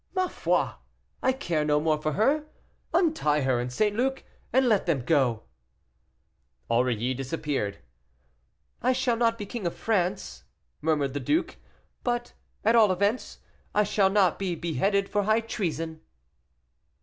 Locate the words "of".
9.67-9.75